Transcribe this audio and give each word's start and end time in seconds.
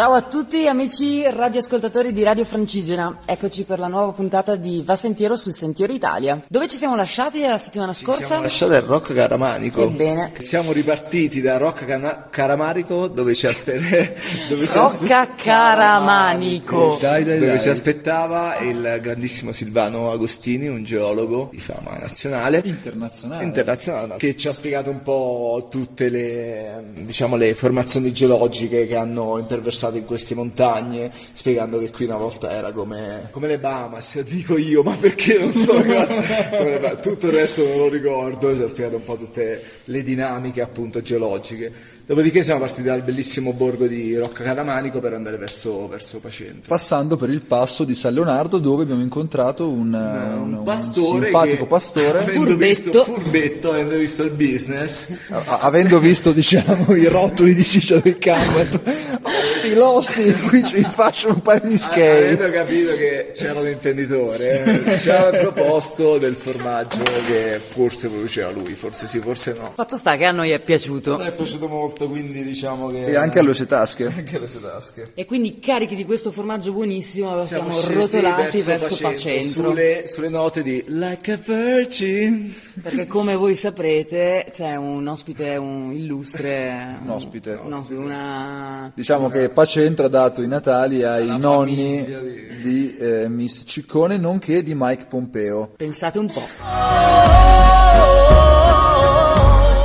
Ciao 0.00 0.14
a 0.14 0.22
tutti 0.22 0.66
amici 0.66 1.28
radioascoltatori 1.28 2.14
di 2.14 2.22
Radio 2.22 2.46
Francigena, 2.46 3.18
eccoci 3.26 3.64
per 3.64 3.78
la 3.78 3.86
nuova 3.86 4.12
puntata 4.12 4.56
di 4.56 4.82
Va 4.82 4.96
Sentiero 4.96 5.36
sul 5.36 5.52
Sentiero 5.52 5.92
Italia. 5.92 6.40
Dove 6.48 6.68
ci 6.68 6.78
siamo 6.78 6.96
lasciati 6.96 7.42
la 7.42 7.58
settimana 7.58 7.92
scorsa? 7.92 8.20
Ci 8.20 8.26
siamo 8.26 8.42
lasciati 8.44 8.72
al 8.76 8.80
Rock 8.80 9.12
Caramanico. 9.12 9.82
Ebbene. 9.82 10.32
Siamo 10.38 10.72
ripartiti 10.72 11.42
da 11.42 11.58
Rock 11.58 11.84
Cana- 11.84 12.28
Caramarico 12.30 13.08
dove 13.08 13.34
ci, 13.34 13.46
aspe- 13.46 13.76
dove 14.48 14.66
ci 14.66 14.74
Rocca 14.74 15.28
Caramanico. 15.36 16.96
Dai, 16.98 17.22
dai, 17.22 17.38
dove 17.38 17.50
dai. 17.50 17.60
ci 17.60 17.68
aspettava 17.68 18.56
il 18.60 19.00
grandissimo 19.02 19.52
Silvano 19.52 20.10
Agostini, 20.10 20.66
un 20.68 20.82
geologo 20.82 21.50
di 21.52 21.60
fama 21.60 21.98
nazionale. 21.98 22.62
Internazionale. 22.64 23.44
Internazionale, 23.44 24.16
che 24.16 24.34
ci 24.34 24.48
ha 24.48 24.54
spiegato 24.54 24.88
un 24.88 25.02
po' 25.02 25.68
tutte 25.70 26.08
le, 26.08 26.84
diciamo, 26.94 27.36
le 27.36 27.52
formazioni 27.52 28.14
geologiche 28.14 28.86
che 28.86 28.96
hanno 28.96 29.36
imperversato 29.36 29.88
in 29.96 30.04
queste 30.04 30.34
montagne, 30.34 31.10
spiegando 31.32 31.78
che 31.78 31.90
qui 31.90 32.04
una 32.06 32.16
volta 32.16 32.50
era 32.50 32.72
come, 32.72 33.28
come 33.30 33.46
le 33.46 33.58
Bahamas, 33.58 34.20
dico 34.22 34.56
io, 34.56 34.82
ma 34.82 34.94
perché 34.94 35.38
non 35.38 35.52
so 35.52 35.72
cosa, 35.74 36.06
come 36.56 36.70
le 36.70 36.78
Bahamas. 36.80 37.02
tutto 37.02 37.26
il 37.26 37.32
resto 37.32 37.66
non 37.66 37.76
lo 37.78 37.88
ricordo, 37.88 38.54
ci 38.56 38.62
ha 38.62 38.68
spiegato 38.68 38.96
un 38.96 39.04
po' 39.04 39.16
tutte 39.16 39.62
le 39.84 40.02
dinamiche 40.02 40.60
appunto 40.62 41.00
geologiche. 41.02 41.98
Dopodiché 42.10 42.42
siamo 42.42 42.58
partiti 42.58 42.82
dal 42.88 43.02
bellissimo 43.02 43.52
borgo 43.52 43.86
di 43.86 44.16
Rocca 44.16 44.42
Caramanico 44.42 44.98
per 44.98 45.12
andare 45.12 45.36
verso, 45.36 45.86
verso 45.86 46.18
Pacento. 46.18 46.62
Passando 46.66 47.16
per 47.16 47.30
il 47.30 47.40
passo 47.40 47.84
di 47.84 47.94
San 47.94 48.14
Leonardo 48.14 48.58
dove 48.58 48.82
abbiamo 48.82 49.02
incontrato 49.02 49.68
un, 49.68 49.92
un- 49.94 50.54
un 50.54 50.62
pastore 50.64 51.26
simpatico 51.26 51.56
che, 51.58 51.64
pastore, 51.66 52.18
avendo 52.22 52.32
Furbetto. 52.32 52.56
visto, 52.66 53.04
furbetto, 53.04 53.70
avendo 53.70 53.96
visto 53.96 54.24
il 54.24 54.32
business, 54.32 55.08
a- 55.28 55.58
avendo 55.60 56.00
visto 56.00 56.32
diciamo 56.32 56.96
i 56.96 57.06
rotoli 57.06 57.54
di 57.54 57.62
ciccia 57.62 58.00
del 58.00 58.18
campo, 58.18 58.58
ha 59.40 59.60
detto, 59.60 59.60
osti, 59.60 59.74
losti, 59.74 60.32
qui 60.48 60.64
ci 60.64 60.82
faccio 60.88 61.28
un 61.28 61.40
paio 61.40 61.60
di 61.60 61.76
skate. 61.76 62.34
avendo 62.34 62.50
capito 62.50 62.94
che 62.94 63.30
c'era 63.34 63.60
un 63.60 63.68
imprenditore, 63.68 64.64
eh, 64.64 64.98
ci 64.98 65.10
ha 65.10 65.30
proposto 65.30 66.18
del 66.18 66.34
formaggio 66.34 67.02
che 67.26 67.60
forse 67.64 68.08
produceva 68.08 68.50
lui, 68.50 68.74
forse 68.74 69.06
sì, 69.06 69.18
forse 69.20 69.54
no. 69.54 69.72
Fatto 69.74 69.96
sta 69.96 70.16
che 70.16 70.26
a 70.26 70.32
noi 70.32 70.50
è 70.50 70.58
piaciuto. 70.60 71.16
Mi 71.16 71.26
è 71.26 71.32
piaciuto 71.32 71.68
molto, 71.68 72.08
quindi 72.08 72.42
diciamo 72.42 72.90
che... 72.90 73.06
E 73.06 73.16
anche 73.16 73.38
alle 73.38 73.54
sue 73.54 73.66
tasche. 73.66 74.06
anche 74.14 74.36
alle 74.36 74.48
sue 74.48 74.60
tasche. 74.60 75.12
E 75.14 75.24
quindi 75.24 75.58
carichi 75.58 75.94
di 75.94 76.04
questo 76.04 76.30
formaggio 76.30 76.72
buonissimo 76.72 77.42
siamo, 77.44 77.70
scesi 77.70 77.94
rotolati 77.94 78.60
verso, 78.60 78.98
Pacentro. 79.00 79.70
Sulle, 79.70 80.04
sulle 80.06 80.28
note 80.28 80.62
di 80.62 80.84
Like 80.88 81.32
a 81.32 81.38
Virgin. 81.42 82.54
Perché 82.82 83.06
come 83.06 83.34
voi 83.34 83.54
saprete 83.54 84.46
c'è 84.50 84.76
un 84.76 85.06
ospite, 85.06 85.56
un 85.56 85.92
illustre... 85.92 86.98
Un 87.02 87.10
ospite. 87.10 87.58
un 87.62 87.72
ospite, 87.72 87.94
una... 88.00 88.90
Diciamo 88.94 89.29
che 89.30 89.48
Pacentro 89.48 90.06
ha 90.06 90.08
dato 90.08 90.42
i 90.42 90.46
natali 90.46 91.02
ai 91.02 91.38
nonni 91.38 92.02
famiglia 92.04 92.20
di- 92.20 92.48
di 92.62 92.96
eh, 92.98 93.28
Miss 93.28 93.62
Ciccone 93.66 94.18
nonché 94.18 94.62
di 94.62 94.74
Mike 94.76 95.06
Pompeo. 95.06 95.72
Pensate 95.76 96.18
un 96.18 96.26
po'. 96.30 96.42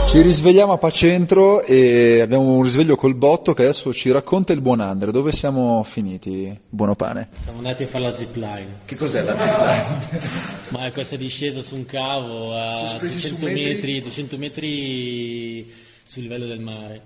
Ci 0.07 0.21
risvegliamo 0.21 0.71
a 0.73 0.77
Pacentro 0.77 1.61
e 1.63 2.21
abbiamo 2.21 2.43
un 2.53 2.61
risveglio 2.63 2.95
col 2.95 3.15
botto 3.15 3.53
che 3.53 3.63
adesso 3.63 3.91
ci 3.91 4.11
racconta 4.11 4.53
il 4.53 4.61
buon 4.61 4.79
Andre. 4.79 5.11
Dove 5.11 5.31
siamo 5.31 5.83
finiti, 5.83 6.57
buono 6.69 6.95
pane? 6.95 7.29
Siamo 7.43 7.57
andati 7.57 7.83
a 7.83 7.87
fare 7.87 8.03
la 8.03 8.15
zipline, 8.15 8.79
Che 8.85 8.95
cos'è 8.95 9.23
la 9.23 9.35
zipline? 9.37 10.23
ma 10.69 10.85
è 10.85 10.91
questa 10.91 11.15
discesa 11.15 11.61
su 11.61 11.75
un 11.75 11.85
cavo 11.85 12.55
a 12.55 12.73
Sospesi 12.75 13.19
su 13.19 13.35
200 13.37 13.45
metri? 13.45 13.73
metri, 13.73 14.01
200 14.01 14.37
metri 14.37 15.73
sul 16.07 16.21
livello 16.21 16.45
del 16.45 16.59
mare. 16.59 17.01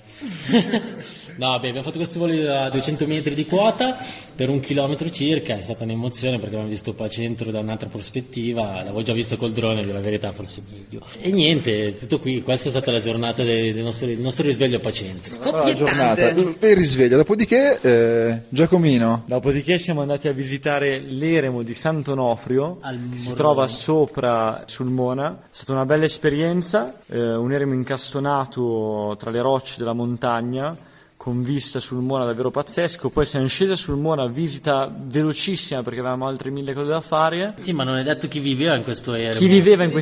no, 1.38 1.58
beh, 1.58 1.70
abbiamo 1.70 1.84
fatto 1.84 1.96
questo 1.96 2.20
volo 2.20 2.34
a 2.52 2.70
200 2.70 3.08
metri 3.08 3.34
di 3.34 3.46
quota 3.46 3.98
per 4.36 4.50
un 4.50 4.60
chilometro 4.60 5.10
circa, 5.10 5.56
è 5.56 5.62
stata 5.62 5.86
un'emozione 5.86 6.36
perché 6.36 6.56
abbiamo 6.56 6.70
visto 6.70 6.94
Pacentro 6.94 7.50
da 7.50 7.60
un'altra 7.60 7.88
prospettiva, 7.88 8.76
l'avevo 8.76 9.02
già 9.02 9.14
visto 9.14 9.38
col 9.38 9.54
drone, 9.54 9.84
di 9.84 9.92
la 9.94 10.02
verità 10.02 10.34
forse 10.34 10.62
meglio. 10.70 11.02
E 11.22 11.32
niente, 11.32 11.96
tutto 11.96 12.20
qui, 12.20 12.44
questa 12.44 12.68
è 12.68 12.72
stata 12.72 12.92
la 12.92 13.00
giornata 13.00 13.42
del, 13.42 13.74
nostro, 13.78 14.08
del 14.08 14.20
nostro 14.20 14.46
risveglio 14.46 14.78
a 14.78 14.80
Pacentro. 14.82 15.52
La 15.52 15.74
giornata 15.74 16.34
e 16.60 16.74
risveglio. 16.74 17.16
Dopodiché, 17.16 17.80
eh, 17.82 18.42
Giacomino, 18.50 19.24
Dopodiché 19.28 19.78
siamo 19.78 20.02
andati 20.02 20.28
a 20.28 20.34
visitare 20.34 21.00
l'eremo 21.00 21.64
di 21.64 21.74
Sant'Onofrio, 21.74 22.80
Al 22.82 23.00
che 23.14 23.18
si 23.18 23.34
trova 23.34 23.70
sopra 23.70 24.64
sul 24.66 24.90
Mona. 24.90 25.44
È 25.44 25.48
stata 25.52 25.72
una 25.72 25.86
bella 25.86 26.04
esperienza, 26.04 27.00
eh, 27.08 27.36
un 27.36 27.54
eremo 27.54 27.74
incastonato 27.74 28.90
tra 29.18 29.32
le 29.32 29.42
rocce 29.42 29.76
della 29.78 29.94
montagna, 29.94 30.76
con 31.20 31.44
vista 31.44 31.82
sul 31.82 31.98
Mona 31.98 32.24
davvero 32.24 32.50
pazzesco. 32.50 33.10
Poi 33.10 33.26
siamo 33.26 33.46
scesi 33.48 33.76
sul 33.76 33.98
Mona, 33.98 34.26
visita 34.28 34.90
velocissima 34.90 35.84
perché 35.84 36.00
avevamo 36.00 36.28
altre 36.28 36.50
mille 36.50 36.74
cose 36.74 36.88
da 36.92 37.02
fare. 37.02 37.56
Sì, 37.58 37.74
ma 37.74 37.84
non 37.84 37.98
è 37.98 38.04
detto 38.04 38.30
chi 38.30 38.40
viveva 38.40 38.76
in 38.76 38.84
questo 38.84 39.14
eremo. 39.14 39.38
Chi 39.38 39.48
viveva 39.48 39.84
in 39.84 39.90
il 39.90 40.02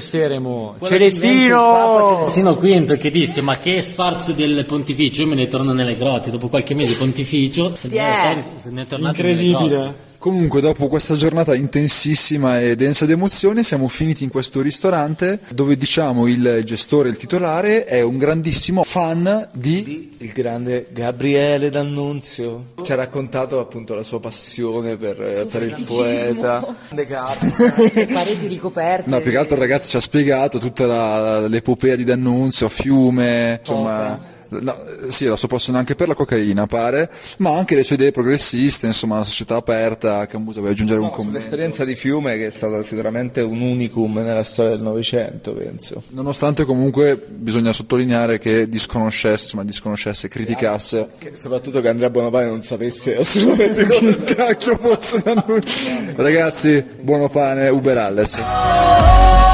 Papa 0.80 0.88
Celestino! 0.88 2.18
Celestino 2.20 2.54
V 2.54 2.98
che 2.98 3.10
disse 3.10 3.42
ma 3.42 3.58
che 3.58 3.82
sfarzo 3.82 4.34
del 4.34 4.64
pontificio 4.66 5.22
io 5.24 5.28
me 5.30 5.36
ne 5.36 5.48
torno 5.48 5.74
nelle 5.74 5.98
grotte 5.98 6.30
dopo 6.30 6.50
qualche 6.50 6.76
mese 6.76 6.92
di 6.92 6.98
pontificio 7.00 7.76
se 7.76 7.88
ne 7.88 7.94
è, 7.96 7.96
Yeah. 7.98 8.44
se 8.58 8.70
ne 8.70 8.82
è 8.84 8.86
tornato. 8.86 9.10
Incredibile. 9.20 10.06
Comunque, 10.20 10.62
dopo 10.62 10.88
questa 10.88 11.16
giornata 11.16 11.54
intensissima 11.56 12.60
e 12.60 12.76
densa 12.76 13.06
di 13.06 13.12
emozioni, 13.12 13.64
siamo 13.64 13.88
finiti 13.88 14.24
in 14.24 14.30
questo 14.30 14.62
ristorante 14.62 15.40
dove 15.50 15.78
diciamo 15.78 16.28
il 16.28 16.62
gestore, 16.66 17.10
il 17.10 17.18
titolare, 17.18 17.86
è 17.86 18.02
un 18.02 18.18
grandissimo 18.18 18.84
fan 18.84 19.50
di. 19.54 20.16
il 20.18 20.32
grande 20.34 20.88
Gabriele 20.92 21.70
D'Annunzio 21.70 22.74
ci 22.84 22.92
ha 22.92 22.96
raccontato 22.96 23.60
appunto 23.60 23.94
la 23.94 24.04
sua 24.04 24.20
passione 24.20 24.98
per, 24.98 25.48
per 25.50 25.62
il 25.64 25.86
poeta 25.86 26.66
grande 26.88 27.06
Gabri. 27.06 27.54
E 27.94 28.06
pareti 28.12 28.48
ricoperte. 28.48 29.10
No, 29.10 29.22
più 29.22 29.32
che 29.32 29.38
altro 29.38 29.56
il 29.56 29.62
ragazzo 29.62 29.90
ci 29.90 29.98
ha 29.98 30.02
spiegato 30.02 30.58
tutta 30.58 30.86
la- 30.86 31.48
l'epopea 31.48 31.96
di 31.96 32.04
D'Annunzio, 32.04 32.70
Fiume, 32.70 33.60
insomma. 33.60 34.36
No, 34.50 34.76
sì, 35.08 35.26
la 35.26 35.36
sua 35.36 35.48
passione 35.48 35.80
anche 35.80 35.96
per 35.96 36.08
la 36.08 36.14
cocaina, 36.16 36.66
pare, 36.66 37.10
ma 37.40 37.56
anche 37.56 37.76
le 37.76 37.84
sue 37.84 37.96
idee 37.96 38.12
progressiste, 38.12 38.88
insomma, 38.88 39.16
una 39.16 39.24
società 39.24 39.56
aperta. 39.56 40.26
Cambusa 40.26 40.60
vuoi 40.60 40.72
aggiungere 40.72 41.00
un 41.00 41.10
commento? 41.10 41.40
L'esperienza 41.40 41.86
di 41.86 41.96
Fiume 41.96 42.38
che 42.38 42.48
è 42.48 42.52
stata 42.52 42.84
sicuramente 42.84 43.42
un 43.42 43.62
unicum 43.62 44.16
nella 44.18 44.44
storia 44.44 44.72
del 44.72 44.82
Novecento, 44.82 45.54
penso. 45.54 46.04
Nonostante 46.10 46.66
comunque 46.66 47.22
bisogna 47.28 47.74
sottolineare 47.74 48.40
che 48.40 48.70
disconoscesse, 48.70 49.44
insomma, 49.44 49.64
disconoscesse, 49.64 50.28
criticasse. 50.28 51.10
Che- 51.18 51.34
soprattutto 51.36 51.82
che 51.82 51.90
Andrea 51.90 52.10
Bonapane 52.10 52.48
non 52.48 52.62
sapesse 52.62 53.18
assolutamente 53.18 53.86
Che 53.98 54.24
cacchio 54.36 54.78
fosse 54.78 55.22
D'Annunzio? 55.24 56.14
Ragazzi, 56.16 56.84
buono 57.02 57.30
pane, 57.30 57.70
Uber 57.70 57.98
Alles. 57.98 59.46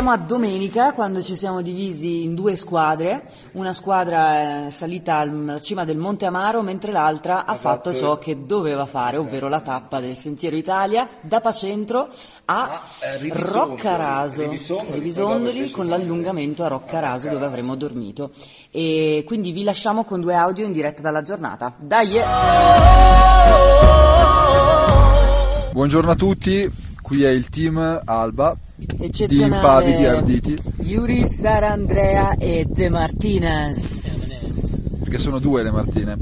Arriviamo 0.00 0.24
a 0.24 0.26
domenica 0.26 0.92
quando 0.94 1.20
ci 1.20 1.36
siamo 1.36 1.60
divisi 1.60 2.22
in 2.22 2.34
due 2.34 2.56
squadre, 2.56 3.30
una 3.52 3.74
squadra 3.74 4.66
è 4.66 4.70
salita 4.70 5.16
alla 5.16 5.60
cima 5.60 5.84
del 5.84 5.98
Monte 5.98 6.24
Amaro 6.24 6.62
mentre 6.62 6.90
l'altra 6.90 7.44
ha 7.44 7.54
fatto 7.54 7.94
ciò 7.94 8.16
che 8.16 8.40
doveva 8.42 8.86
fare, 8.86 9.18
ovvero 9.18 9.48
la 9.48 9.60
tappa 9.60 10.00
del 10.00 10.16
Sentiero 10.16 10.56
Italia 10.56 11.06
da 11.20 11.42
Pacentro 11.42 12.08
a 12.46 12.82
eh, 13.02 13.18
Rivisondoli, 13.18 13.76
Roccaraso, 13.76 14.48
Rivisondoli, 14.88 15.70
con 15.70 15.86
l'allungamento 15.86 16.64
a 16.64 16.68
Roccaraso 16.68 17.28
dove 17.28 17.44
avremmo 17.44 17.74
dormito. 17.74 18.30
E 18.70 19.22
quindi 19.26 19.52
vi 19.52 19.64
lasciamo 19.64 20.04
con 20.04 20.22
due 20.22 20.34
audio 20.34 20.64
in 20.64 20.72
diretta 20.72 21.02
dalla 21.02 21.20
giornata. 21.20 21.74
Dai! 21.76 22.16
eh! 22.16 22.24
Buongiorno 25.72 26.10
a 26.10 26.16
tutti, 26.16 26.89
qui 27.10 27.24
è 27.24 27.28
il 27.30 27.48
team 27.48 28.00
Alba 28.04 28.56
di 28.76 28.86
Eccezionale. 29.04 29.56
impavidi 29.56 30.04
arditi, 30.06 30.56
Yuri 30.82 31.26
Sarandrea 31.26 32.36
e 32.38 32.64
De 32.68 32.88
Martinez. 32.88 33.88
perché 35.00 35.18
sono 35.18 35.40
due 35.40 35.64
le 35.64 35.72
Martine. 35.72 36.16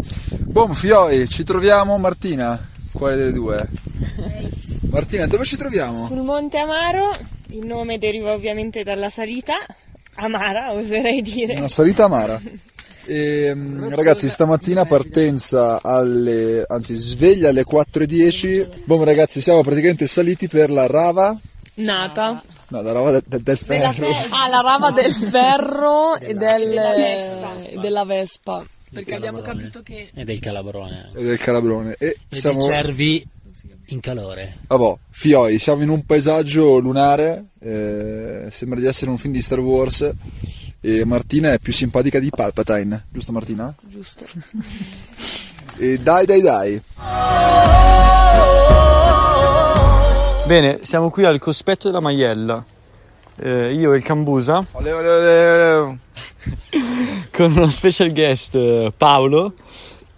Bom, 0.46 0.72
Fioi, 0.72 1.28
ci 1.28 1.44
troviamo 1.44 1.98
Martina? 1.98 2.58
Quale 2.90 3.16
delle 3.16 3.32
due? 3.32 3.68
Martina, 4.90 5.26
dove 5.26 5.44
ci 5.44 5.58
troviamo? 5.58 5.98
Sul 5.98 6.22
Monte 6.22 6.56
Amaro, 6.56 7.10
il 7.48 7.66
nome 7.66 7.98
deriva 7.98 8.32
ovviamente 8.32 8.82
dalla 8.82 9.10
salita, 9.10 9.56
amara 10.14 10.72
oserei 10.72 11.20
dire. 11.20 11.52
Una 11.58 11.68
salita 11.68 12.04
amara. 12.04 12.40
E, 13.08 13.54
mm, 13.54 13.88
ragazzi, 13.94 14.28
stamattina 14.28 14.84
partenza 14.84 15.80
alle, 15.82 16.62
anzi 16.68 16.94
sveglia 16.94 17.48
alle 17.48 17.64
4.10. 17.64 18.82
Bom 18.84 19.02
ragazzi, 19.02 19.40
siamo 19.40 19.62
praticamente 19.62 20.06
saliti 20.06 20.46
per 20.46 20.70
la 20.70 20.86
rava, 20.86 21.34
Nata. 21.76 22.42
no, 22.68 22.82
la 22.82 22.92
rava 22.92 23.12
del, 23.12 23.22
del- 23.26 23.42
del 23.42 23.56
ferro. 23.58 24.06
Ah, 24.28 24.48
la 24.48 24.60
rava 24.60 24.90
del 24.90 25.12
ferro 25.12 26.16
e 26.18 26.34
del- 26.34 26.74
Vespa. 26.96 27.54
e 27.66 27.78
della 27.78 28.04
Vespa. 28.04 28.66
Perché 28.90 29.14
abbiamo 29.14 29.40
capito 29.40 29.82
che 29.82 30.08
e 30.14 30.24
del 30.24 30.38
calabrone 30.38 31.10
e 31.14 31.22
del 31.22 31.38
calabrone. 31.38 31.94
E 31.98 32.16
e 32.28 32.36
siamo, 32.36 32.58
dei 32.58 32.66
cervi 32.68 33.26
In 33.88 34.00
calore. 34.00 34.54
Vabbè, 34.66 34.94
Fioi, 35.10 35.58
siamo 35.58 35.82
in 35.82 35.88
un 35.88 36.04
paesaggio 36.04 36.76
lunare, 36.78 37.46
eh, 37.60 38.48
sembra 38.50 38.78
di 38.80 38.86
essere 38.86 39.10
un 39.10 39.16
film 39.18 39.32
di 39.32 39.40
Star 39.42 39.60
Wars 39.60 40.10
e 40.80 41.04
Martina 41.04 41.52
è 41.52 41.58
più 41.58 41.72
simpatica 41.72 42.18
di 42.18 42.30
Palpatine, 42.30 43.06
giusto 43.10 43.32
Martina? 43.32 43.74
Giusto. 43.82 44.24
E 45.76 45.98
dai 45.98 46.26
dai 46.26 46.40
dai. 46.40 46.82
Bene, 50.46 50.78
siamo 50.82 51.10
qui 51.10 51.24
al 51.24 51.38
cospetto 51.38 51.88
della 51.88 52.00
Maiella. 52.00 52.64
Eh, 53.36 53.72
io 53.74 53.92
e 53.92 53.96
il 53.96 54.02
Cambusa 54.02 54.64
Ole, 54.72 54.90
ole, 54.90 55.08
ole, 55.08 55.72
ole. 55.74 55.98
con 57.30 57.52
uno 57.52 57.70
special 57.70 58.10
guest 58.10 58.56
eh, 58.56 58.92
Paolo 58.96 59.52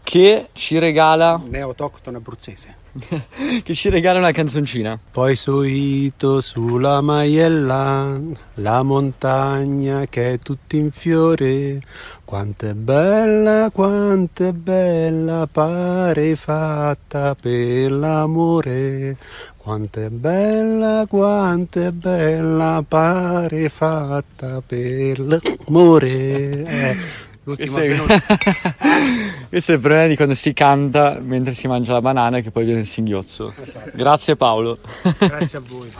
che 0.02 0.48
ci 0.52 0.78
regala 0.78 1.38
neoautochtone 1.44 2.16
abruzzese. 2.16 2.79
che 3.62 3.74
ci 3.74 3.88
regala 3.88 4.18
una 4.18 4.32
canzoncina. 4.32 4.98
Poi 5.10 5.36
subito 5.36 6.40
sulla 6.40 7.00
maiella, 7.00 8.18
la 8.54 8.82
montagna 8.82 10.06
che 10.08 10.34
è 10.34 10.38
tutta 10.38 10.76
in 10.76 10.90
fiore, 10.90 11.80
quanto 12.24 12.66
è 12.66 12.74
bella, 12.74 13.70
quanto 13.70 14.44
è 14.46 14.52
bella, 14.52 15.48
pare 15.50 16.34
fatta 16.36 17.36
per 17.40 17.92
l'amore. 17.92 19.16
Quanto 19.56 20.00
è 20.00 20.08
bella, 20.08 21.04
quanto 21.06 21.80
è 21.80 21.90
bella, 21.92 22.82
pare 22.86 23.68
fatta 23.68 24.62
per 24.66 25.20
l'amore. 25.20 26.64
Eh, 26.64 26.96
l'ultima. 27.44 27.80
questo 29.50 29.72
è 29.72 29.74
il 29.74 29.80
problema 29.80 30.06
di 30.06 30.14
quando 30.14 30.34
si 30.34 30.52
canta 30.52 31.18
mentre 31.20 31.54
si 31.54 31.66
mangia 31.66 31.92
la 31.92 32.00
banana 32.00 32.36
e 32.36 32.42
che 32.42 32.52
poi 32.52 32.64
viene 32.64 32.80
il 32.80 32.86
singhiozzo. 32.86 33.52
Grazie 33.92 34.36
Paolo. 34.36 34.78
Grazie 35.18 35.58
a 35.58 35.62
voi. 35.66 35.90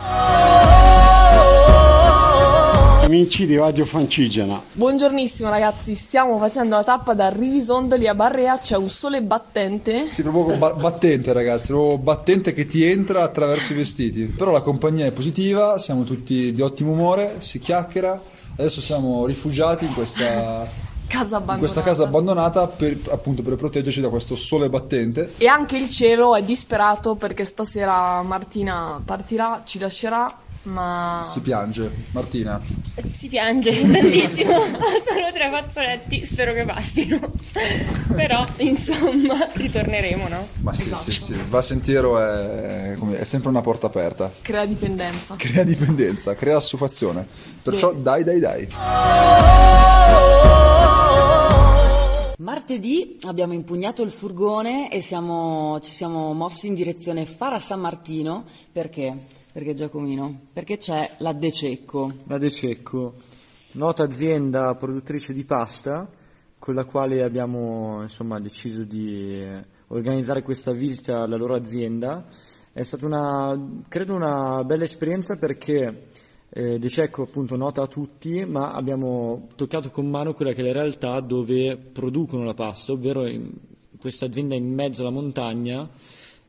Amici 3.03 3.45
di 3.45 3.57
Radio 3.57 3.83
Francigena, 3.83 4.61
Buongiornissimo 4.71 5.49
ragazzi, 5.49 5.95
stiamo 5.95 6.37
facendo 6.37 6.77
la 6.77 6.83
tappa 6.85 7.13
da 7.13 7.27
Rivisondoli 7.27 8.07
a 8.07 8.15
Barrea, 8.15 8.57
c'è 8.57 8.77
un 8.77 8.87
sole 8.87 9.21
battente. 9.21 10.09
Sì, 10.09 10.21
proprio 10.21 10.55
ba- 10.55 10.75
battente 10.75 11.33
ragazzi, 11.33 11.73
proprio 11.73 11.97
battente 11.97 12.53
che 12.53 12.65
ti 12.67 12.85
entra 12.85 13.23
attraverso 13.23 13.73
i 13.73 13.75
vestiti. 13.75 14.27
Però 14.27 14.51
la 14.51 14.61
compagnia 14.61 15.07
è 15.07 15.11
positiva, 15.11 15.77
siamo 15.77 16.05
tutti 16.05 16.53
di 16.53 16.61
ottimo 16.61 16.91
umore, 16.91 17.35
si 17.39 17.59
chiacchiera. 17.59 18.17
Adesso 18.55 18.79
siamo 18.79 19.25
rifugiati 19.25 19.83
in 19.83 19.93
questa, 19.93 20.65
Casa 21.11 21.37
abbandonata. 21.37 21.53
in 21.53 21.59
questa 21.59 21.81
casa 21.81 22.03
abbandonata 22.03 22.67
per, 22.67 22.97
appunto 23.09 23.41
per 23.41 23.55
proteggerci 23.55 23.99
da 23.99 24.07
questo 24.09 24.35
sole 24.37 24.69
battente. 24.69 25.33
E 25.37 25.45
anche 25.47 25.77
il 25.77 25.89
cielo 25.89 26.35
è 26.35 26.43
disperato 26.43 27.15
perché 27.15 27.43
stasera 27.43 28.21
Martina 28.21 29.01
partirà, 29.03 29.61
ci 29.65 29.77
lascerà, 29.77 30.33
ma... 30.63 31.19
Si 31.23 31.39
piange. 31.41 31.89
Martina, 32.11 32.61
Si 33.11 33.27
piange 33.27 33.71
tantissimo, 33.91 34.53
sono 35.03 35.31
tre 35.33 35.49
fazzoletti, 35.51 36.25
spero 36.25 36.53
che 36.53 36.63
bastino. 36.63 37.19
Però, 38.15 38.45
insomma, 38.57 39.49
ritorneremo, 39.53 40.27
no? 40.29 40.47
ma 40.61 40.73
sì, 40.73 40.93
sì, 40.95 41.11
sì, 41.11 41.35
va 41.49 41.61
sentiero 41.61 42.19
è, 42.19 42.95
come- 42.97 43.19
è 43.19 43.23
sempre 43.25 43.49
una 43.49 43.61
porta 43.61 43.87
aperta. 43.87 44.31
Crea 44.41 44.65
dipendenza. 44.65 45.35
Crea 45.35 45.63
dipendenza, 45.63 46.35
crea 46.35 46.57
assuefazione. 46.57 47.27
Perciò 47.61 47.91
dai 47.93 48.23
dai 48.23 48.39
dai. 48.39 48.69
Martedì 52.41 53.17
abbiamo 53.21 53.53
impugnato 53.53 54.01
il 54.01 54.09
furgone 54.09 54.91
e 54.91 54.99
siamo- 54.99 55.79
ci 55.79 55.91
siamo 55.91 56.33
mossi 56.33 56.65
in 56.65 56.73
direzione 56.73 57.27
Fara 57.27 57.59
San 57.59 57.79
Martino. 57.79 58.45
Perché? 58.71 59.15
Perché 59.51 59.75
Giacomino? 59.75 60.47
Perché 60.51 60.77
c'è 60.77 61.07
la 61.19 61.33
De 61.33 61.51
Cecco. 61.51 62.11
La 62.25 62.39
De 62.39 62.49
Cecco, 62.49 63.13
nota 63.73 64.01
azienda 64.01 64.73
produttrice 64.73 65.33
di 65.33 65.45
pasta 65.45 66.09
con 66.57 66.73
la 66.73 66.83
quale 66.83 67.21
abbiamo 67.21 68.01
insomma, 68.01 68.39
deciso 68.39 68.85
di 68.85 69.39
eh, 69.39 69.63
organizzare 69.89 70.41
questa 70.41 70.71
visita 70.71 71.21
alla 71.21 71.37
loro 71.37 71.53
azienda. 71.53 72.25
È 72.73 72.81
stata 72.81 73.05
una, 73.05 73.83
credo 73.87 74.15
una 74.15 74.63
bella 74.63 74.85
esperienza 74.85 75.37
perché 75.37 76.07
eh, 76.53 76.77
De 76.79 76.89
Cecco 76.89 77.23
appunto 77.23 77.55
nota 77.55 77.81
a 77.81 77.87
tutti, 77.87 78.45
ma 78.45 78.73
abbiamo 78.73 79.47
toccato 79.55 79.89
con 79.89 80.09
mano 80.09 80.33
quella 80.33 80.51
che 80.53 80.61
è 80.61 80.65
la 80.65 80.73
realtà 80.73 81.19
dove 81.21 81.77
producono 81.77 82.43
la 82.43 82.53
pasta, 82.53 82.91
ovvero 82.91 83.29
questa 83.97 84.25
azienda 84.25 84.55
in 84.55 84.73
mezzo 84.73 85.01
alla 85.01 85.11
montagna 85.11 85.87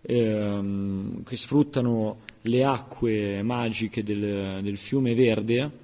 ehm, 0.00 1.22
che 1.22 1.36
sfruttano 1.36 2.18
le 2.42 2.64
acque 2.64 3.42
magiche 3.42 4.02
del, 4.02 4.60
del 4.62 4.76
fiume 4.76 5.14
verde 5.14 5.80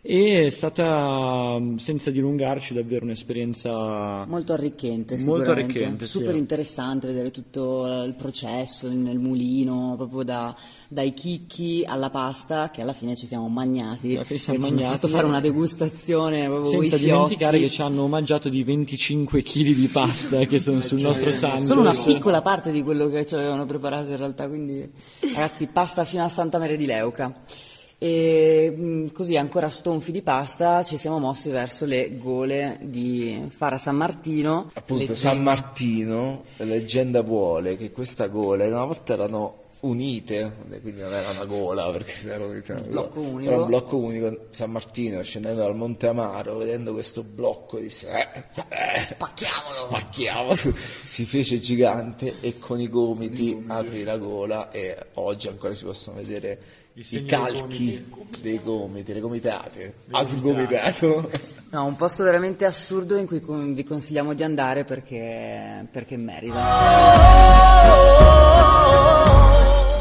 e 0.00 0.46
è 0.46 0.50
stata, 0.50 1.60
senza 1.76 2.12
dilungarci, 2.12 2.72
davvero 2.72 3.04
un'esperienza 3.04 4.24
Molto 4.26 4.52
arricchente, 4.52 5.18
Molto 5.18 5.50
arricchente, 5.50 6.04
sì. 6.04 6.18
Super 6.18 6.36
interessante 6.36 7.08
vedere 7.08 7.32
tutto 7.32 7.84
eh, 7.84 8.04
il 8.04 8.14
processo 8.14 8.88
nel 8.88 9.18
mulino, 9.18 9.94
proprio 9.96 10.22
da- 10.22 10.56
dai 10.86 11.12
chicchi 11.14 11.84
alla 11.84 12.10
pasta, 12.10 12.70
che 12.70 12.80
alla 12.80 12.92
fine 12.92 13.16
ci 13.16 13.26
siamo 13.26 13.48
magnati. 13.48 14.14
Alla 14.14 14.24
fine 14.24 14.38
siamo 14.38 14.58
magnati. 14.60 14.92
fatto 14.92 15.08
fare 15.08 15.26
una 15.26 15.40
degustazione 15.40 16.46
proprio 16.46 16.70
senza 16.70 16.96
dimenticare 16.96 17.58
che 17.58 17.68
ci 17.68 17.82
hanno 17.82 18.06
mangiato 18.06 18.48
di 18.48 18.62
25 18.62 19.42
kg 19.42 19.74
di 19.74 19.88
pasta 19.88 20.38
che 20.44 20.58
sono 20.60 20.80
sul 20.80 21.00
nostro 21.00 21.32
santo. 21.32 21.64
Solo 21.64 21.80
una 21.80 21.92
piccola 21.92 22.40
parte 22.40 22.70
di 22.70 22.84
quello 22.84 23.08
che 23.08 23.26
ci 23.26 23.34
avevano 23.34 23.66
preparato 23.66 24.10
in 24.10 24.16
realtà, 24.16 24.46
quindi 24.46 24.88
ragazzi, 25.34 25.66
pasta 25.66 26.04
fino 26.04 26.22
a 26.22 26.28
Santa 26.28 26.58
Maria 26.58 26.76
di 26.76 26.86
Leuca. 26.86 27.66
E 28.00 28.72
mh, 28.76 29.12
così 29.12 29.36
ancora 29.36 29.68
stonfi 29.68 30.12
di 30.12 30.22
pasta 30.22 30.84
ci 30.84 30.96
siamo 30.96 31.18
mossi 31.18 31.50
verso 31.50 31.84
le 31.84 32.16
gole 32.16 32.78
di 32.80 33.44
Fara 33.48 33.76
San 33.76 33.96
Martino. 33.96 34.70
Appunto, 34.74 35.04
Le- 35.12 35.16
San 35.16 35.42
Martino, 35.42 36.44
leggenda 36.58 37.22
vuole 37.22 37.76
che 37.76 37.90
questa 37.90 38.28
gola 38.28 38.64
una 38.66 38.84
volta 38.84 39.14
erano 39.14 39.54
unite, 39.80 40.52
quindi 40.80 41.00
non 41.00 41.12
era 41.12 41.30
una 41.30 41.44
gola 41.44 41.90
perché 41.90 42.28
era 42.28 42.44
un 42.44 42.62
blocco 42.88 43.20
blo- 43.20 43.30
unico. 43.30 43.52
Era 43.52 43.60
un 43.62 43.68
blocco 43.68 43.96
unico. 43.96 44.46
San 44.50 44.70
Martino 44.70 45.22
scendendo 45.22 45.60
dal 45.60 45.76
Monte 45.76 46.08
Amaro, 46.08 46.56
vedendo 46.56 46.92
questo 46.92 47.22
blocco, 47.22 47.78
disse: 47.78 48.08
eh, 48.08 48.26
eh, 48.54 48.98
Spacchiamolo! 49.06 49.68
spacchiamo. 49.68 50.54
Si 51.08 51.24
fece 51.24 51.58
gigante 51.58 52.36
e 52.40 52.58
con 52.58 52.80
i 52.80 52.88
gomiti 52.88 53.64
aprì 53.66 54.04
la 54.04 54.16
gola 54.16 54.70
e 54.70 54.96
oggi 55.14 55.48
ancora 55.48 55.74
si 55.74 55.84
possono 55.84 56.16
vedere 56.16 56.60
i, 56.94 57.06
dei 57.08 57.24
calchi 57.24 58.04
dei 58.40 58.60
gomiti, 58.62 59.12
le 59.12 59.20
gomitate. 59.20 59.94
Ha 60.10 60.24
sgomitato. 60.24 61.30
No, 61.70 61.84
un 61.84 61.96
posto 61.96 62.24
veramente 62.24 62.64
assurdo 62.64 63.16
in 63.16 63.26
cui 63.26 63.40
vi 63.74 63.84
consigliamo 63.84 64.32
di 64.32 64.42
andare 64.42 64.84
perché, 64.84 65.86
perché 65.90 66.16
merita. 66.16 66.56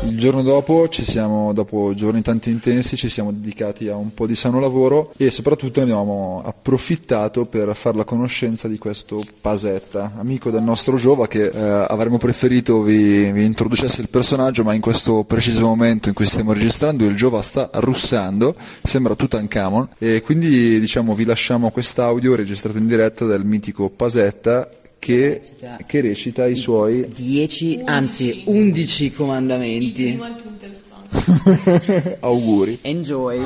Il 0.04 0.18
giorno 0.18 0.42
dopo, 0.42 0.88
siamo, 0.92 1.54
dopo 1.54 1.94
giorni 1.94 2.22
tanto 2.22 2.50
intensi, 2.50 2.96
ci 2.96 3.10
siamo 3.10 3.32
dedicati 3.32 3.88
a 3.88 3.96
un 3.96 4.14
po' 4.14 4.26
di 4.26 4.36
sano 4.36 4.60
lavoro 4.60 5.12
e 5.18 5.30
soprattutto 5.32 5.82
abbiamo 5.82 6.42
approfittato 6.46 7.46
per 7.46 7.76
fare 7.76 7.98
la 7.98 8.04
conoscenza 8.04 8.68
di 8.68 8.78
questo 8.78 9.22
Pasetta, 9.42 10.14
amico 10.18 10.50
del 10.50 10.64
nostro 10.64 10.98
Giova 10.98 11.28
che 11.28 11.46
eh, 11.46 11.60
avremmo 11.60 12.18
preferito 12.18 12.82
vi, 12.82 13.32
vi 13.32 13.44
introducesse 13.44 14.02
il 14.02 14.10
personaggio, 14.10 14.64
ma 14.64 14.74
in 14.74 14.82
questo 14.82 15.24
preciso 15.24 15.66
momento 15.66 16.10
in 16.10 16.16
cui 16.16 16.26
stiamo 16.26 16.54
registrando 16.54 17.04
il 17.04 17.16
Giova 17.16 17.42
sta 17.42 17.70
russando, 17.74 18.56
sembra 18.84 19.16
Tutankhamon. 19.16 19.90
E 19.98 20.22
quindi 20.22 20.80
diciamo 20.80 21.14
vi 21.14 21.26
lasciamo 21.26 21.70
quest'audio 21.72 22.36
registrato 22.36 22.78
in 22.78 22.88
diretta 22.88 23.26
dal 23.26 23.46
mitico 23.46 23.90
Pasetta 23.90 24.70
che, 25.00 25.42
che 25.86 26.02
recita 26.02 26.46
i 26.48 26.56
suoi 26.56 27.08
10, 27.08 27.82
anzi 27.86 28.44
11 28.46 29.14
comandamenti. 29.14 30.04
il 30.04 30.36
più 30.42 30.50
interessante. 30.50 32.18
auguri. 32.22 32.80
Enjoy. 32.82 33.38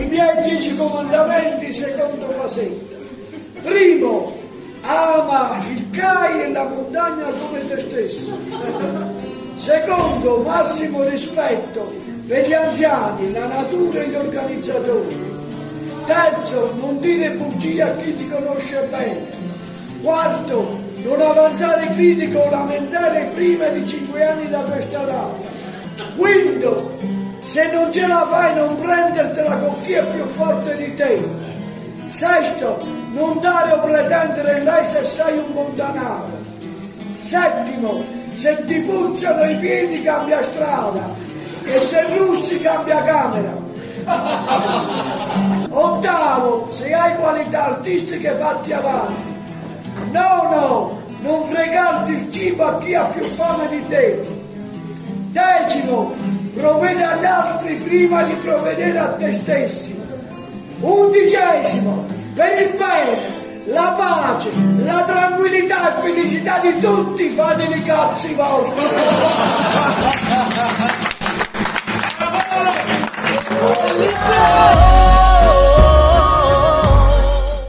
I 0.00 0.06
miei 0.08 0.48
dieci 0.48 0.76
comandamenti 0.76 1.72
secondo 1.72 2.26
Pasetta. 2.26 2.96
Primo, 3.62 4.36
ama 4.82 5.62
il 5.68 5.90
Cai 5.90 6.42
e 6.42 6.52
la 6.52 6.64
montagna 6.64 7.26
come 7.26 7.66
te 7.66 7.80
stesso. 7.80 8.38
Secondo, 9.56 10.42
massimo 10.42 11.02
rispetto 11.08 11.92
per 12.26 12.46
gli 12.46 12.52
anziani, 12.52 13.32
la 13.32 13.46
natura 13.46 14.02
e 14.02 14.08
gli 14.08 14.14
organizzatori. 14.14 15.25
Terzo, 16.06 16.72
non 16.78 17.00
dire 17.00 17.30
bugie 17.30 17.82
a 17.82 17.96
chi 17.96 18.16
ti 18.16 18.28
conosce 18.28 18.86
bene. 18.90 19.26
Quarto, 20.02 20.78
non 21.02 21.20
avanzare 21.20 21.88
critico 21.94 22.38
o 22.38 22.50
lamentare 22.50 23.30
prima 23.34 23.66
di 23.66 23.84
cinque 23.86 24.24
anni 24.24 24.48
da 24.48 24.60
questa 24.60 25.00
data. 25.00 25.34
Quinto, 26.16 26.96
se 27.44 27.70
non 27.72 27.92
ce 27.92 28.06
la 28.06 28.24
fai 28.30 28.54
non 28.54 28.76
prendertela 28.76 29.56
con 29.56 29.82
chi 29.82 29.92
è 29.94 30.04
più 30.04 30.24
forte 30.26 30.76
di 30.76 30.94
te. 30.94 31.28
Sesto, 32.06 32.78
non 33.12 33.40
dare 33.40 33.72
o 33.72 33.80
pretendere 33.80 34.60
lei 34.62 34.84
se 34.84 35.02
sei 35.02 35.38
un 35.38 35.52
buon 35.52 35.74
danaro. 35.74 36.38
Settimo, 37.10 38.04
se 38.34 38.64
ti 38.64 38.78
puzzano 38.80 39.50
i 39.50 39.56
piedi 39.56 40.02
cambia 40.02 40.40
strada 40.40 41.08
e 41.64 41.80
se 41.80 42.16
russi 42.16 42.60
cambia 42.60 43.02
camera. 43.02 43.64
Ottavo, 45.78 46.70
se 46.72 46.90
hai 46.94 47.14
qualità 47.16 47.66
artistiche 47.66 48.30
fatti 48.30 48.72
avanti. 48.72 49.34
Nono, 50.10 51.02
non 51.20 51.44
fregarti 51.44 52.12
il 52.12 52.32
cibo 52.32 52.64
a 52.64 52.78
chi 52.78 52.94
ha 52.94 53.02
più 53.02 53.22
fame 53.22 53.68
di 53.68 53.86
te. 53.86 54.22
Decimo, 55.32 56.14
provvede 56.54 57.04
agli 57.04 57.26
altri 57.26 57.74
prima 57.74 58.22
di 58.22 58.32
provvedere 58.36 58.98
a 58.98 59.12
te 59.18 59.34
stessi. 59.34 59.94
Undicesimo, 60.80 62.06
per 62.34 62.58
il 62.62 62.72
bene, 62.72 63.18
la 63.66 63.94
pace, 63.98 64.48
la 64.78 65.04
tranquillità 65.04 65.94
e 65.94 66.00
felicità 66.00 66.58
di 66.60 66.80
tutti, 66.80 67.28
fatevi 67.28 67.82
cazzi 67.82 68.32
vostri. 68.32 68.84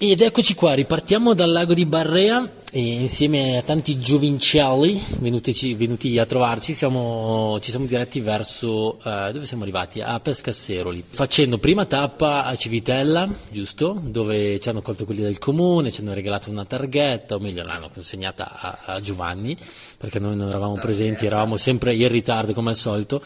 Ed 0.10 0.22
eccoci 0.22 0.56
qua, 0.56 0.74
ripartiamo 0.74 1.34
dal 1.34 1.52
lago 1.52 1.74
di 1.74 1.86
Barrea 1.86 2.50
e 2.72 2.80
insieme 2.80 3.58
a 3.58 3.62
tanti 3.62 4.00
giovincelli 4.00 5.04
venuti, 5.20 5.74
venuti 5.74 6.18
a 6.18 6.26
trovarci 6.26 6.74
siamo, 6.74 7.60
ci 7.60 7.72
siamo 7.72 7.86
diretti 7.88 8.22
verso, 8.22 9.00
eh, 9.04 9.32
dove 9.34 9.46
siamo 9.46 9.64
arrivati? 9.64 10.00
A 10.00 10.18
Pescasseroli, 10.22 11.04
facendo 11.06 11.58
prima 11.58 11.84
tappa 11.84 12.46
a 12.46 12.56
Civitella, 12.56 13.30
giusto? 13.52 14.00
Dove 14.02 14.62
ci 14.62 14.70
hanno 14.70 14.82
colto 14.82 15.04
quelli 15.04 15.24
del 15.24 15.40
comune, 15.40 15.92
ci 15.92 16.00
hanno 16.00 16.14
regalato 16.14 16.50
una 16.50 16.64
targhetta, 16.64 17.36
o 17.36 17.40
meglio 17.40 17.64
l'hanno 17.64 17.90
consegnata 17.94 18.56
a, 18.62 18.78
a 18.86 19.02
Giovanni, 19.02 19.58
perché 19.98 20.20
noi 20.20 20.38
non 20.38 20.48
eravamo 20.48 20.76
presenti, 20.76 21.26
eravamo 21.26 21.58
sempre 21.58 21.94
in 21.94 22.08
ritardo 22.08 22.54
come 22.54 22.70
al 22.70 22.78
solito. 22.78 23.22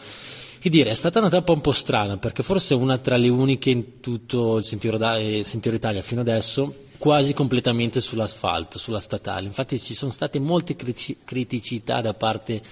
Che 0.62 0.70
dire, 0.70 0.90
è 0.90 0.94
stata 0.94 1.18
una 1.18 1.28
tappa 1.28 1.50
un 1.50 1.60
po' 1.60 1.72
strana 1.72 2.18
perché 2.18 2.44
forse 2.44 2.74
è 2.74 2.76
una 2.76 2.96
tra 2.96 3.16
le 3.16 3.28
uniche 3.28 3.70
in 3.70 3.98
tutto 3.98 4.58
il 4.58 4.64
Sentiero, 4.64 4.96
da- 4.96 5.18
eh, 5.18 5.42
Sentiero 5.42 5.76
Italia 5.76 6.02
fino 6.02 6.20
adesso 6.20 6.84
quasi 6.98 7.34
completamente 7.34 8.00
sull'asfalto, 8.00 8.78
sulla 8.78 9.00
statale. 9.00 9.48
Infatti 9.48 9.76
ci 9.76 9.92
sono 9.92 10.12
state 10.12 10.38
molte 10.38 10.76
criti- 10.76 11.16
criticità 11.24 12.00
da 12.00 12.14
parte 12.14 12.62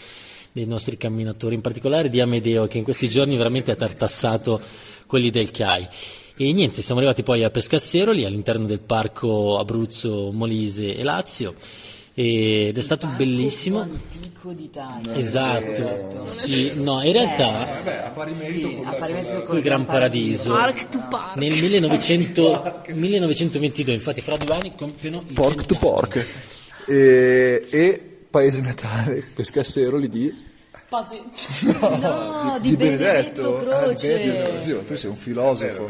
dei 0.52 0.66
nostri 0.66 0.96
camminatori, 0.96 1.56
in 1.56 1.62
particolare 1.62 2.10
di 2.10 2.20
Amedeo 2.20 2.68
che 2.68 2.78
in 2.78 2.84
questi 2.84 3.08
giorni 3.08 3.36
veramente 3.36 3.72
ha 3.72 3.74
tartassato 3.74 4.60
quelli 5.06 5.30
del 5.30 5.50
CAI. 5.50 5.88
E 6.36 6.52
niente, 6.52 6.82
siamo 6.82 7.00
arrivati 7.00 7.24
poi 7.24 7.42
a 7.42 7.50
Pescasseroli 7.50 8.24
all'interno 8.24 8.66
del 8.66 8.78
parco 8.78 9.58
Abruzzo, 9.58 10.30
Molise 10.30 10.94
e 10.94 11.02
Lazio 11.02 11.56
ed 12.14 12.76
è 12.76 12.80
stato 12.80 13.06
bellissimo. 13.16 13.80
Antico 13.80 14.52
d'Italia. 14.52 15.14
Esatto, 15.16 16.24
sì, 16.26 16.72
no, 16.76 17.02
in 17.02 17.12
realtà 17.12 17.50
Vabbè, 17.50 18.02
a 18.06 18.10
pari 18.10 18.32
merito 18.34 18.68
Sì, 18.68 18.74
con 18.74 18.86
a 18.86 18.92
pari 18.92 19.12
merito 19.12 19.42
col 19.44 19.60
Gran 19.60 19.84
Paradiso 19.84 20.52
Park 20.52 20.88
to 20.88 20.98
park. 21.10 21.36
nel 21.36 21.52
1900 21.52 22.82
1922, 22.88 23.92
infatti 23.92 24.20
fra 24.22 24.36
due 24.36 24.54
anni 24.54 24.74
compiono 24.74 25.22
i 25.26 25.32
Pork 25.34 25.66
to 25.66 25.74
100 25.74 25.74
anni. 25.74 25.78
pork. 25.94 26.26
E, 26.88 27.66
e 27.70 28.00
paese 28.30 28.60
natale, 28.60 29.24
Pescasseroli 29.34 30.08
di... 30.08 30.48
Pasi- 30.88 31.20
No, 32.00 32.58
di, 32.60 32.76
Benedetto, 32.76 33.54
Croce. 33.54 34.14
Ah, 34.14 34.16
di 34.18 34.24
Benedetto. 34.30 34.60
Zio, 34.60 34.80
tu 34.80 34.96
sei 34.96 35.10
un 35.10 35.16
filosofo. 35.16 35.88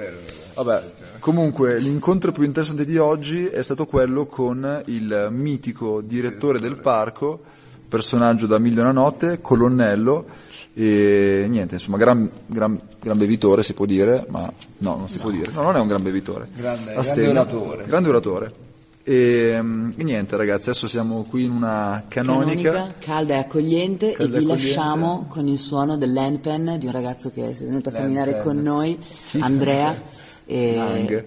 Vabbè, 0.54 0.82
comunque 1.20 1.78
l'incontro 1.78 2.32
più 2.32 2.42
interessante 2.42 2.84
di 2.84 2.96
oggi 2.96 3.44
è 3.46 3.62
stato 3.62 3.86
quello 3.86 4.26
con 4.26 4.82
il 4.86 5.28
mitico 5.30 6.00
direttore 6.00 6.58
del 6.58 6.78
parco, 6.78 7.40
personaggio 7.88 8.46
da 8.46 8.58
Mille 8.58 8.78
e 8.78 8.82
una 8.82 8.92
notte, 8.92 9.40
colonnello, 9.40 10.26
e 10.74 11.46
niente, 11.48 11.74
insomma, 11.74 11.96
gran, 11.96 12.28
gran, 12.46 12.80
gran 13.00 13.18
bevitore 13.18 13.62
si 13.62 13.74
può 13.74 13.84
dire, 13.84 14.26
ma 14.28 14.50
no, 14.78 14.96
non 14.96 15.08
si 15.08 15.18
può 15.18 15.30
dire, 15.30 15.50
no, 15.52 15.62
non 15.62 15.76
è 15.76 15.80
un 15.80 15.88
gran 15.88 16.02
bevitore. 16.02 16.48
Grande- 16.54 16.94
grande 16.94 17.28
oratore. 17.28 17.84
Grande 17.86 18.08
oratore. 18.08 18.54
E, 19.02 19.60
e 19.96 20.04
niente 20.04 20.36
ragazzi, 20.36 20.68
adesso 20.68 20.86
siamo 20.86 21.24
qui 21.28 21.44
in 21.44 21.50
una 21.50 22.04
canonica. 22.06 22.70
Canonica, 22.70 22.94
calda 22.98 23.34
e 23.34 23.38
accogliente 23.38 24.12
Calda 24.12 24.22
e 24.22 24.26
vi 24.40 24.44
accogliente. 24.44 24.62
lasciamo 24.62 25.26
con 25.28 25.48
il 25.48 25.58
suono 25.58 25.96
dell'handpan 25.96 26.76
di 26.78 26.86
un 26.86 26.92
ragazzo 26.92 27.30
che 27.32 27.50
è 27.50 27.52
venuto 27.54 27.88
a 27.88 27.92
camminare 27.92 28.40
con 28.42 28.56
noi, 28.58 28.98
Andrea. 29.40 30.18
E 30.50 30.75
Lang. 30.75 31.25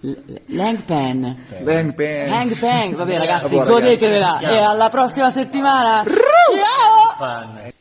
L- 0.00 0.40
L'hangpan. 0.48 1.36
Bang, 1.62 1.94
bang. 1.94 2.28
Hangpan, 2.28 2.94
vabbè 2.94 2.96
Vabbè, 2.96 3.18
ragazzi. 3.18 3.56
godetevela 3.56 4.38
e 4.40 4.58
alla 4.58 4.88
prossima 4.90 5.30
settimana. 5.30 6.04
Ciao! 6.04 7.74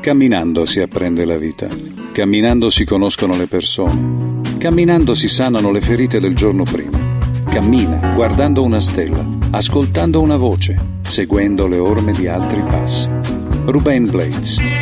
Camminando 0.00 0.64
si 0.66 0.80
apprende 0.80 1.24
la 1.24 1.36
vita, 1.36 1.68
camminando 2.12 2.70
si 2.70 2.84
conoscono 2.84 3.36
le 3.36 3.46
persone, 3.46 4.40
camminando 4.58 5.14
si 5.14 5.28
sanano 5.28 5.70
le 5.70 5.80
ferite 5.80 6.20
del 6.20 6.34
giorno 6.34 6.64
prima. 6.64 6.98
Cammina 7.44 8.12
guardando 8.14 8.62
una 8.62 8.80
stella, 8.80 9.26
ascoltando 9.50 10.20
una 10.20 10.36
voce, 10.36 10.76
seguendo 11.02 11.66
le 11.66 11.78
orme 11.78 12.12
di 12.12 12.26
altri 12.26 12.62
passi. 12.62 13.08
Ruben 13.64 14.08
Blades 14.08 14.79